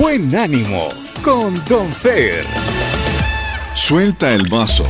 buen 0.00 0.34
ánimo 0.34 0.88
con 1.22 1.62
Don 1.66 1.86
Fer. 1.92 2.46
Suelta 3.74 4.32
el 4.32 4.48
vaso. 4.48 4.86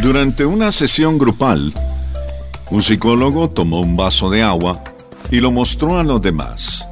Durante 0.00 0.46
una 0.46 0.72
sesión 0.72 1.18
grupal, 1.18 1.74
un 2.70 2.82
psicólogo 2.82 3.50
tomó 3.50 3.80
un 3.82 3.98
vaso 3.98 4.30
de 4.30 4.42
agua 4.42 4.82
y 5.30 5.40
lo 5.40 5.50
mostró 5.50 5.98
a 5.98 6.04
los 6.04 6.22
demás. 6.22 6.88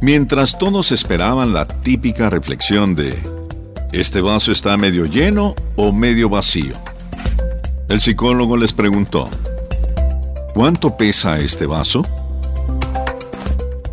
Mientras 0.00 0.56
todos 0.56 0.92
esperaban 0.92 1.52
la 1.52 1.66
típica 1.66 2.30
reflexión 2.30 2.94
de, 2.94 3.18
¿este 3.90 4.20
vaso 4.20 4.52
está 4.52 4.76
medio 4.76 5.06
lleno 5.06 5.56
o 5.74 5.92
medio 5.92 6.28
vacío? 6.28 6.76
El 7.88 8.00
psicólogo 8.00 8.56
les 8.56 8.72
preguntó, 8.72 9.28
¿cuánto 10.54 10.96
pesa 10.96 11.40
este 11.40 11.66
vaso? 11.66 12.06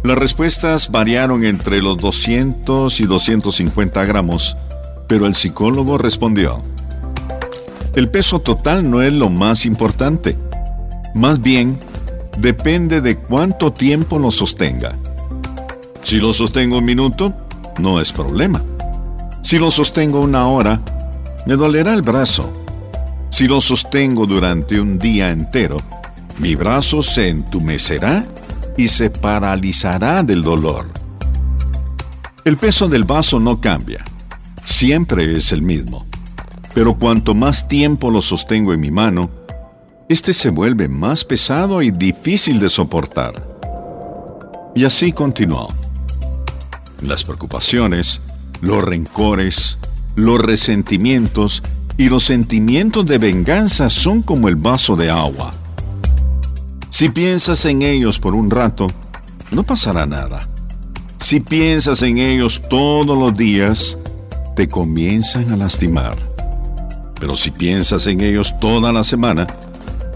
Las 0.05 0.19
respuestas 0.19 0.91
variaron 0.91 1.43
entre 1.43 1.81
los 1.81 1.97
200 1.97 2.99
y 2.99 3.05
250 3.05 4.05
gramos, 4.05 4.55
pero 5.07 5.25
el 5.25 5.33
psicólogo 5.33 5.97
respondió, 5.97 6.61
el 7.95 8.11
peso 8.11 8.39
total 8.39 8.87
no 8.87 9.01
es 9.01 9.11
lo 9.11 9.29
más 9.29 9.65
importante, 9.65 10.37
más 11.15 11.41
bien 11.41 11.79
depende 12.37 13.01
de 13.01 13.17
cuánto 13.17 13.73
tiempo 13.73 14.19
lo 14.19 14.29
sostenga. 14.29 14.95
Si 16.03 16.17
lo 16.17 16.33
sostengo 16.33 16.77
un 16.77 16.85
minuto, 16.85 17.33
no 17.79 17.99
es 17.99 18.11
problema. 18.11 18.61
Si 19.41 19.57
lo 19.57 19.71
sostengo 19.71 20.21
una 20.21 20.47
hora, 20.47 20.83
me 21.47 21.55
dolerá 21.55 21.95
el 21.95 22.03
brazo. 22.03 22.53
Si 23.29 23.47
lo 23.47 23.59
sostengo 23.59 24.27
durante 24.27 24.79
un 24.79 24.99
día 24.99 25.31
entero, 25.31 25.77
mi 26.37 26.53
brazo 26.53 27.01
se 27.01 27.29
entumecerá 27.29 28.23
y 28.77 28.87
se 28.87 29.09
paralizará 29.09 30.23
del 30.23 30.43
dolor. 30.43 30.85
El 32.43 32.57
peso 32.57 32.87
del 32.87 33.03
vaso 33.03 33.39
no 33.39 33.59
cambia, 33.59 34.03
siempre 34.63 35.35
es 35.35 35.51
el 35.51 35.61
mismo. 35.61 36.05
Pero 36.73 36.95
cuanto 36.95 37.33
más 37.33 37.67
tiempo 37.67 38.11
lo 38.11 38.21
sostengo 38.21 38.73
en 38.73 38.81
mi 38.81 38.91
mano, 38.91 39.29
este 40.09 40.33
se 40.33 40.49
vuelve 40.49 40.87
más 40.87 41.23
pesado 41.23 41.81
y 41.81 41.89
difícil 41.89 42.59
de 42.59 42.69
soportar. 42.69 43.33
Y 44.75 44.83
así 44.83 45.11
continuó. 45.13 45.73
Las 47.01 47.23
preocupaciones, 47.23 48.21
los 48.61 48.83
rencores, 48.83 49.79
los 50.15 50.39
resentimientos 50.39 51.63
y 51.97 52.09
los 52.09 52.25
sentimientos 52.25 53.05
de 53.05 53.17
venganza 53.17 53.89
son 53.89 54.21
como 54.21 54.49
el 54.49 54.57
vaso 54.57 54.95
de 54.95 55.09
agua. 55.09 55.53
Si 56.95 57.09
piensas 57.09 57.65
en 57.65 57.81
ellos 57.81 58.19
por 58.19 58.35
un 58.35 58.49
rato, 58.49 58.87
no 59.51 59.63
pasará 59.63 60.05
nada. 60.05 60.47
Si 61.17 61.41
piensas 61.41 62.01
en 62.03 62.17
ellos 62.19 62.61
todos 62.69 63.19
los 63.19 63.35
días, 63.35 63.97
te 64.55 64.69
comienzan 64.69 65.51
a 65.51 65.57
lastimar. 65.57 66.15
Pero 67.19 67.35
si 67.35 67.51
piensas 67.51 68.07
en 68.07 68.21
ellos 68.21 68.57
toda 68.61 68.93
la 68.93 69.03
semana, 69.03 69.45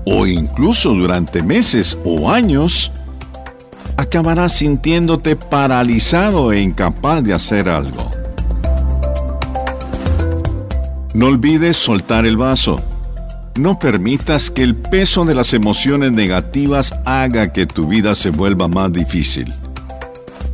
o 0.05 0.25
incluso 0.25 0.93
durante 0.93 1.43
meses 1.43 1.97
o 2.05 2.31
años, 2.31 2.93
acabarás 3.97 4.53
sintiéndote 4.53 5.35
paralizado 5.35 6.53
e 6.53 6.61
incapaz 6.61 7.21
de 7.25 7.33
hacer 7.33 7.67
algo. 7.67 8.09
No 11.13 11.25
olvides 11.25 11.75
soltar 11.75 12.25
el 12.25 12.37
vaso. 12.37 12.81
No 13.59 13.77
permitas 13.77 14.49
que 14.49 14.63
el 14.63 14.73
peso 14.73 15.25
de 15.25 15.35
las 15.35 15.53
emociones 15.53 16.13
negativas 16.13 16.95
haga 17.03 17.51
que 17.51 17.65
tu 17.65 17.89
vida 17.89 18.15
se 18.15 18.29
vuelva 18.29 18.69
más 18.69 18.93
difícil. 18.93 19.53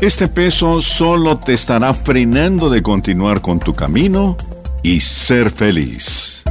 Este 0.01 0.27
peso 0.27 0.81
solo 0.81 1.37
te 1.37 1.53
estará 1.53 1.93
frenando 1.93 2.67
de 2.71 2.81
continuar 2.81 3.41
con 3.41 3.59
tu 3.59 3.75
camino 3.75 4.35
y 4.81 5.01
ser 5.01 5.51
feliz. 5.51 6.43